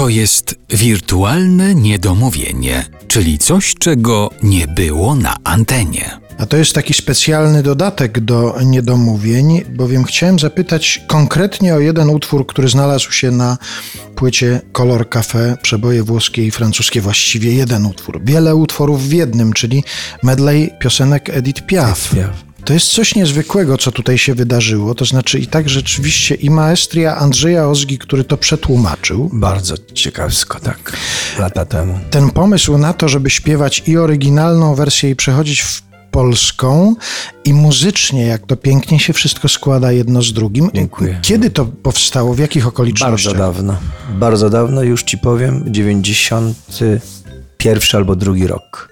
[0.00, 6.10] To jest wirtualne niedomówienie, czyli coś, czego nie było na antenie.
[6.38, 12.46] A to jest taki specjalny dodatek do niedomówień, bowiem chciałem zapytać konkretnie o jeden utwór,
[12.46, 13.58] który znalazł się na
[14.16, 18.20] płycie Color Cafe, przeboje włoskie i francuskie, właściwie jeden utwór.
[18.24, 19.84] Wiele utworów w jednym, czyli
[20.22, 22.14] medley piosenek Edith Piaf.
[22.70, 24.94] To jest coś niezwykłego, co tutaj się wydarzyło.
[24.94, 29.30] To znaczy i tak rzeczywiście i maestria Andrzeja Ozgi, który to przetłumaczył.
[29.32, 30.96] Bardzo ciekawsko, tak,
[31.38, 31.98] lata temu.
[32.10, 36.94] Ten pomysł na to, żeby śpiewać i oryginalną wersję i przechodzić w polską
[37.44, 40.70] i muzycznie, jak to pięknie się wszystko składa jedno z drugim.
[40.74, 41.18] Dziękuję.
[41.22, 42.34] Kiedy to powstało?
[42.34, 43.36] W jakich okolicznościach?
[43.36, 43.76] Bardzo dawno.
[44.10, 48.89] Bardzo dawno, już ci powiem, 91 albo drugi rok.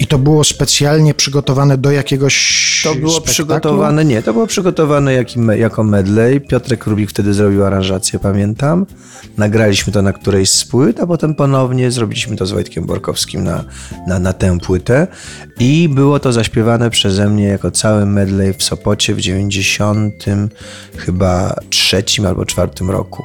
[0.00, 3.32] I to było specjalnie przygotowane do jakiegoś To było spektaklu?
[3.32, 6.40] przygotowane, nie, to było przygotowane jak, jako medley.
[6.40, 8.86] Piotrek Rubik wtedy zrobił aranżację, pamiętam.
[9.36, 13.64] Nagraliśmy to na którejś z płyt, a potem ponownie zrobiliśmy to z Wojtkiem Borkowskim na,
[14.06, 15.06] na, na tę płytę.
[15.58, 20.24] I było to zaśpiewane przeze mnie jako cały medley w Sopocie w 90
[20.96, 23.22] chyba trzecim albo czwartym roku.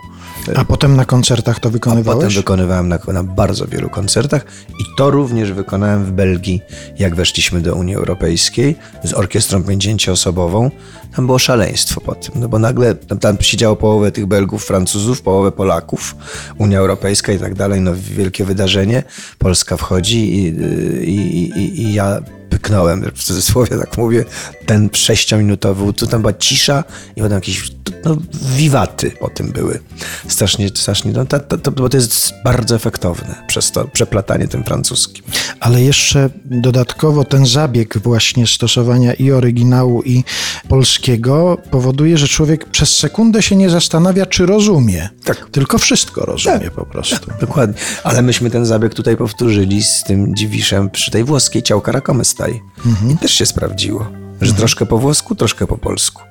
[0.55, 2.23] A potem na koncertach to wykonywałeś?
[2.23, 6.61] Potem wykonywałem na, na bardzo wielu koncertach i to również wykonałem w Belgii,
[6.99, 10.71] jak weszliśmy do Unii Europejskiej z orkiestrą 50-osobową.
[11.15, 15.21] Tam było szaleństwo po tym, no bo nagle tam, tam siedziało połowę tych Belgów, Francuzów,
[15.21, 16.15] połowę Polaków,
[16.57, 19.03] Unia Europejska i tak dalej, no wielkie wydarzenie.
[19.37, 20.47] Polska wchodzi i,
[21.09, 22.21] i, i, i ja
[22.67, 24.25] pyknąłem, w cudzysłowie tak mówię,
[24.65, 26.83] ten sześciominutowy utwór, tam była cisza
[27.15, 27.71] i potem jakieś
[28.05, 28.17] no,
[28.55, 29.79] wiwaty po tym były.
[30.27, 34.63] Strasznie, strasznie, no, to, to, to, bo to jest bardzo efektowne przez to przeplatanie tym
[34.63, 35.23] francuskim.
[35.59, 40.23] Ale jeszcze dodatkowo ten zabieg właśnie stosowania i oryginału i
[40.69, 45.09] polskiego powoduje, że człowiek przez sekundę się nie zastanawia, czy rozumie.
[45.23, 45.49] Tak.
[45.51, 47.31] Tylko wszystko rozumie po prostu.
[47.41, 47.75] Dokładnie.
[48.03, 51.91] Ale myśmy ten zabieg tutaj powtórzyli z tym dziwiszem przy tej włoskiej ciałka
[52.77, 53.11] Rakome Staj.
[53.11, 54.07] I też się sprawdziło,
[54.41, 56.21] że troszkę po włosku, troszkę po polsku.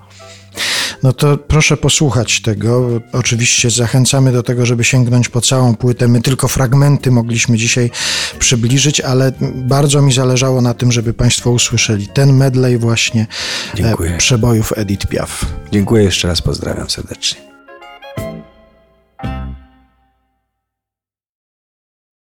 [1.03, 2.89] No to proszę posłuchać tego.
[3.13, 6.09] Oczywiście zachęcamy do tego, żeby sięgnąć po całą płytę.
[6.09, 7.91] My tylko fragmenty mogliśmy dzisiaj
[8.39, 13.27] przybliżyć, ale bardzo mi zależało na tym, żeby Państwo usłyszeli ten medley właśnie
[13.75, 14.15] Dziękuję.
[14.15, 15.47] e, przebojów Edith Piaf.
[15.73, 17.56] Dziękuję jeszcze raz, pozdrawiam serdecznie.